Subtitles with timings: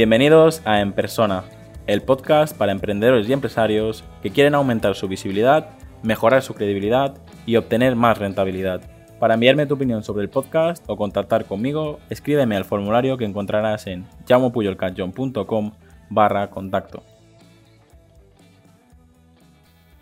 [0.00, 1.44] Bienvenidos a En Persona,
[1.86, 5.72] el podcast para emprendedores y empresarios que quieren aumentar su visibilidad,
[6.02, 8.80] mejorar su credibilidad y obtener más rentabilidad.
[9.18, 13.86] Para enviarme tu opinión sobre el podcast o contactar conmigo, escríbeme al formulario que encontrarás
[13.88, 15.72] en llamopuyolcanchon.com
[16.08, 17.02] barra contacto.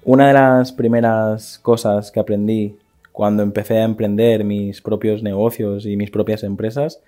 [0.04, 2.78] Una de las primeras cosas que aprendí
[3.10, 7.02] cuando empecé a emprender mis propios negocios y mis propias empresas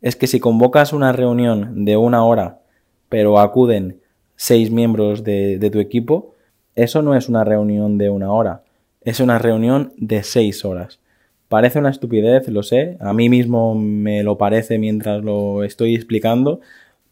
[0.00, 2.60] es que si convocas una reunión de una hora
[3.08, 4.00] pero acuden
[4.36, 6.34] seis miembros de, de tu equipo,
[6.74, 8.62] eso no es una reunión de una hora,
[9.02, 11.00] es una reunión de seis horas.
[11.48, 16.60] Parece una estupidez, lo sé, a mí mismo me lo parece mientras lo estoy explicando,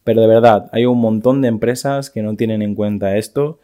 [0.05, 3.59] pero de verdad, hay un montón de empresas que no tienen en cuenta esto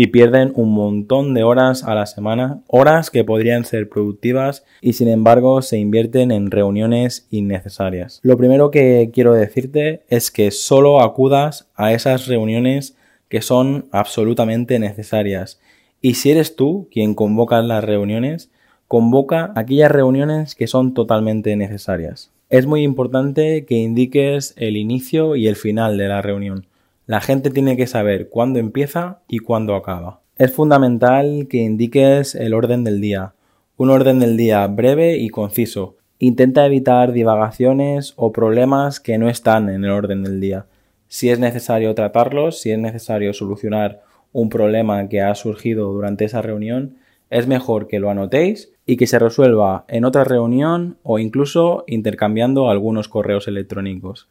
[0.00, 4.92] y pierden un montón de horas a la semana, horas que podrían ser productivas y
[4.92, 8.20] sin embargo se invierten en reuniones innecesarias.
[8.22, 12.96] Lo primero que quiero decirte es que solo acudas a esas reuniones
[13.28, 15.58] que son absolutamente necesarias.
[16.00, 18.52] Y si eres tú quien convoca las reuniones,
[18.86, 22.30] convoca aquellas reuniones que son totalmente necesarias.
[22.50, 26.68] Es muy importante que indiques el inicio y el final de la reunión.
[27.08, 30.20] La gente tiene que saber cuándo empieza y cuándo acaba.
[30.36, 33.32] Es fundamental que indiques el orden del día.
[33.78, 35.96] Un orden del día breve y conciso.
[36.18, 40.66] Intenta evitar divagaciones o problemas que no están en el orden del día.
[41.06, 44.02] Si es necesario tratarlos, si es necesario solucionar
[44.34, 46.96] un problema que ha surgido durante esa reunión,
[47.30, 52.68] es mejor que lo anotéis y que se resuelva en otra reunión o incluso intercambiando
[52.68, 54.28] algunos correos electrónicos.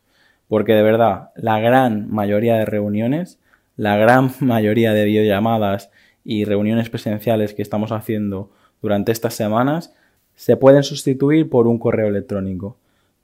[0.47, 3.39] Porque de verdad, la gran mayoría de reuniones,
[3.75, 5.91] la gran mayoría de videollamadas
[6.23, 8.51] y reuniones presenciales que estamos haciendo
[8.81, 9.93] durante estas semanas
[10.35, 12.77] se pueden sustituir por un correo electrónico.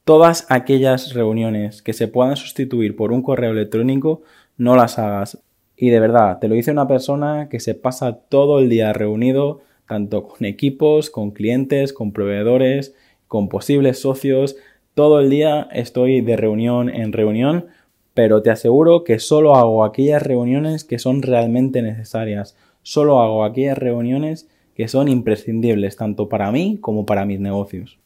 [0.03, 4.23] Todas aquellas reuniones que se puedan sustituir por un correo electrónico,
[4.57, 5.41] no las hagas.
[5.77, 9.61] Y de verdad, te lo dice una persona que se pasa todo el día reunido,
[9.87, 12.95] tanto con equipos, con clientes, con proveedores,
[13.27, 14.55] con posibles socios.
[14.93, 17.65] Todo el día estoy de reunión en reunión,
[18.13, 22.55] pero te aseguro que solo hago aquellas reuniones que son realmente necesarias.
[22.83, 27.97] Solo hago aquellas reuniones que son imprescindibles tanto para mí como para mis negocios.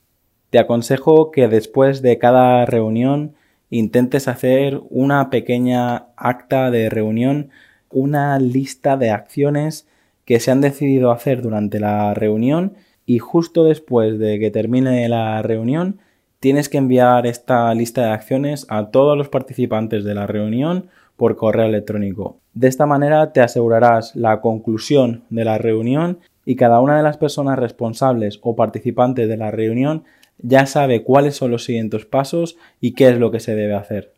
[0.49, 3.33] Te aconsejo que después de cada reunión
[3.69, 7.49] intentes hacer una pequeña acta de reunión,
[7.89, 9.89] una lista de acciones
[10.23, 15.41] que se han decidido hacer durante la reunión y justo después de que termine la
[15.41, 15.99] reunión
[16.39, 21.35] tienes que enviar esta lista de acciones a todos los participantes de la reunión por
[21.35, 22.37] correo electrónico.
[22.53, 27.17] De esta manera te asegurarás la conclusión de la reunión y cada una de las
[27.17, 30.03] personas responsables o participantes de la reunión
[30.37, 34.13] ya sabe cuáles son los siguientes pasos y qué es lo que se debe hacer.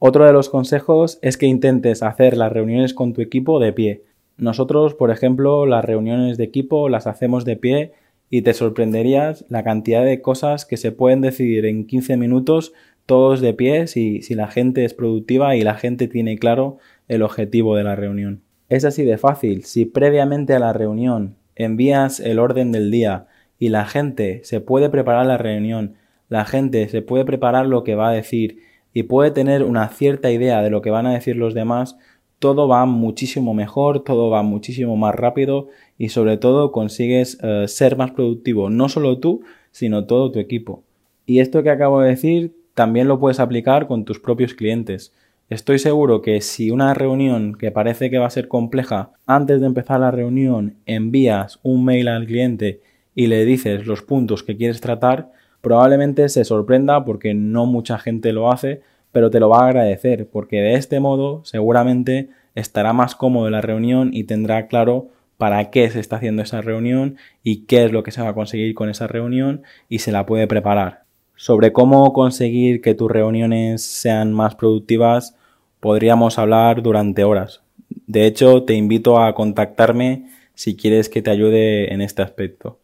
[0.00, 4.02] Otro de los consejos es que intentes hacer las reuniones con tu equipo de pie.
[4.36, 7.92] Nosotros, por ejemplo, las reuniones de equipo las hacemos de pie
[8.30, 12.72] y te sorprenderías la cantidad de cosas que se pueden decidir en 15 minutos
[13.04, 17.22] todos de pie si, si la gente es productiva y la gente tiene claro el
[17.22, 18.42] objetivo de la reunión.
[18.68, 19.64] Es así de fácil.
[19.64, 23.26] Si previamente a la reunión envías el orden del día,
[23.60, 25.94] y la gente se puede preparar la reunión,
[26.28, 28.58] la gente se puede preparar lo que va a decir
[28.92, 31.98] y puede tener una cierta idea de lo que van a decir los demás,
[32.40, 35.68] todo va muchísimo mejor, todo va muchísimo más rápido
[35.98, 40.82] y sobre todo consigues eh, ser más productivo, no solo tú, sino todo tu equipo.
[41.26, 45.12] Y esto que acabo de decir también lo puedes aplicar con tus propios clientes.
[45.50, 49.66] Estoy seguro que si una reunión que parece que va a ser compleja, antes de
[49.66, 52.80] empezar la reunión envías un mail al cliente
[53.14, 55.30] y le dices los puntos que quieres tratar,
[55.60, 58.80] probablemente se sorprenda porque no mucha gente lo hace,
[59.12, 63.60] pero te lo va a agradecer, porque de este modo seguramente estará más cómodo la
[63.60, 65.08] reunión y tendrá claro
[65.38, 68.34] para qué se está haciendo esa reunión y qué es lo que se va a
[68.34, 71.04] conseguir con esa reunión y se la puede preparar.
[71.34, 75.36] Sobre cómo conseguir que tus reuniones sean más productivas
[75.80, 77.62] podríamos hablar durante horas.
[78.06, 82.78] De hecho, te invito a contactarme si quieres que te ayude en este aspecto.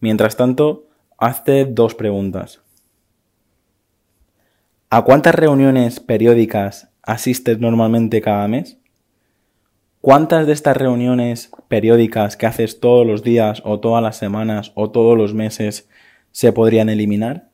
[0.00, 0.86] Mientras tanto,
[1.18, 2.60] hazte dos preguntas.
[4.94, 8.76] ¿A cuántas reuniones periódicas asistes normalmente cada mes?
[10.02, 14.90] ¿Cuántas de estas reuniones periódicas que haces todos los días o todas las semanas o
[14.90, 15.88] todos los meses
[16.30, 17.48] se podrían eliminar?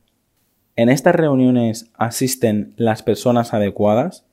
[0.75, 4.25] ¿En estas reuniones asisten las personas adecuadas?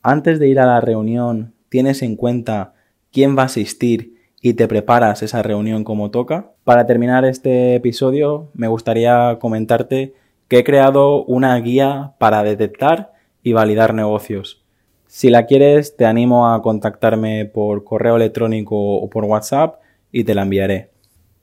[0.00, 2.74] Antes de ir a la reunión, ¿tienes en cuenta
[3.10, 6.52] quién va a asistir y te preparas esa reunión como toca.
[6.62, 10.14] Para terminar este episodio, me gustaría comentarte
[10.48, 13.12] que he creado una guía para detectar
[13.42, 14.62] y validar negocios.
[15.06, 19.76] Si la quieres, te animo a contactarme por correo electrónico o por WhatsApp
[20.10, 20.90] y te la enviaré.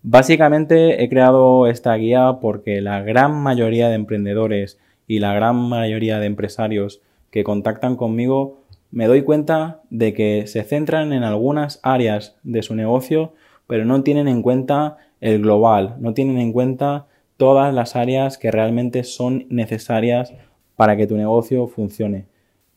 [0.04, 6.20] Básicamente he creado esta guía porque la gran mayoría de emprendedores y la gran mayoría
[6.20, 8.62] de empresarios que contactan conmigo
[8.92, 13.34] me doy cuenta de que se centran en algunas áreas de su negocio,
[13.68, 17.06] pero no tienen en cuenta el global, no tienen en cuenta
[17.42, 20.32] todas las áreas que realmente son necesarias
[20.76, 22.26] para que tu negocio funcione.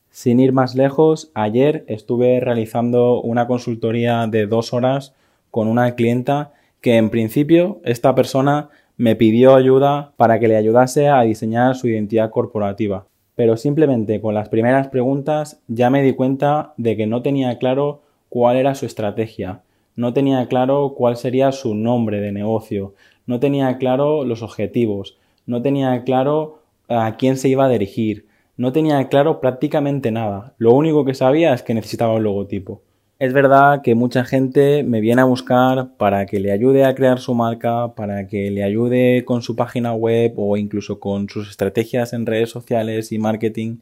[0.08, 5.12] Sin ir más lejos, ayer estuve realizando una consultoría de dos horas
[5.50, 11.08] con una clienta que en principio esta persona me pidió ayuda para que le ayudase
[11.08, 13.06] a diseñar su identidad corporativa.
[13.34, 18.00] Pero simplemente con las primeras preguntas ya me di cuenta de que no tenía claro
[18.30, 19.60] cuál era su estrategia,
[19.94, 22.94] no tenía claro cuál sería su nombre de negocio,
[23.26, 25.16] no tenía claro los objetivos,
[25.46, 28.26] no tenía claro a quién se iba a dirigir,
[28.56, 30.54] no tenía claro prácticamente nada.
[30.58, 32.82] Lo único que sabía es que necesitaba un logotipo.
[33.18, 37.20] Es verdad que mucha gente me viene a buscar para que le ayude a crear
[37.20, 42.12] su marca, para que le ayude con su página web o incluso con sus estrategias
[42.12, 43.78] en redes sociales y marketing,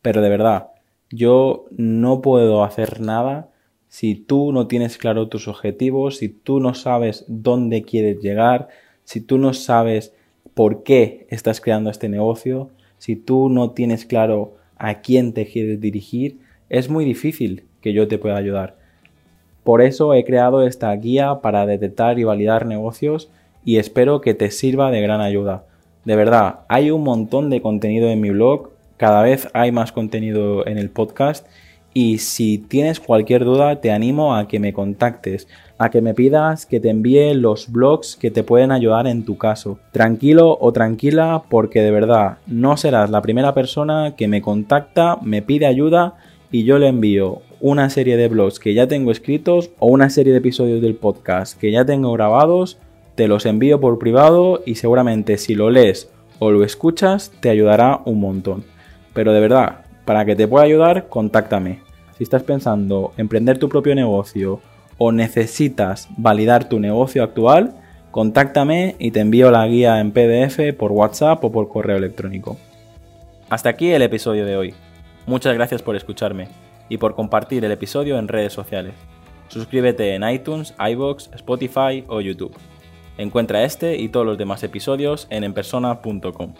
[0.00, 0.68] pero de verdad,
[1.10, 3.48] yo no puedo hacer nada
[3.88, 8.68] si tú no tienes claro tus objetivos, si tú no sabes dónde quieres llegar,
[9.04, 10.12] si tú no sabes
[10.54, 15.80] por qué estás creando este negocio, si tú no tienes claro a quién te quieres
[15.80, 16.38] dirigir,
[16.68, 18.76] es muy difícil que yo te pueda ayudar.
[19.64, 23.30] Por eso he creado esta guía para detectar y validar negocios
[23.64, 25.64] y espero que te sirva de gran ayuda.
[26.04, 30.66] De verdad, hay un montón de contenido en mi blog, cada vez hay más contenido
[30.66, 31.46] en el podcast
[32.00, 35.48] y si tienes cualquier duda te animo a que me contactes,
[35.78, 39.36] a que me pidas que te envíe los blogs que te pueden ayudar en tu
[39.36, 39.80] caso.
[39.90, 45.42] Tranquilo o tranquila porque de verdad no serás la primera persona que me contacta, me
[45.42, 46.14] pide ayuda
[46.52, 50.30] y yo le envío una serie de blogs que ya tengo escritos o una serie
[50.30, 52.78] de episodios del podcast que ya tengo grabados,
[53.16, 56.08] te los envío por privado y seguramente si lo lees
[56.38, 58.62] o lo escuchas te ayudará un montón.
[59.14, 61.87] Pero de verdad, para que te pueda ayudar, contáctame.
[62.18, 64.60] Si estás pensando emprender tu propio negocio
[64.98, 67.76] o necesitas validar tu negocio actual,
[68.10, 72.56] contáctame y te envío la guía en PDF por WhatsApp o por correo electrónico.
[73.48, 74.74] Hasta aquí el episodio de hoy.
[75.26, 76.48] Muchas gracias por escucharme
[76.88, 78.94] y por compartir el episodio en redes sociales.
[79.46, 82.56] Suscríbete en iTunes, iBox, Spotify o YouTube.
[83.16, 86.52] Encuentra este y todos los demás episodios en enpersona.com.